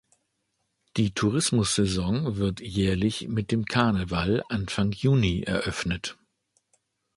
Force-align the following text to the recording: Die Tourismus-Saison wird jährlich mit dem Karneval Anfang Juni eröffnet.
Die 0.97 1.11
Tourismus-Saison 1.13 2.35
wird 2.37 2.59
jährlich 2.59 3.27
mit 3.27 3.51
dem 3.51 3.65
Karneval 3.65 4.41
Anfang 4.49 4.91
Juni 4.93 5.43
eröffnet. 5.43 6.17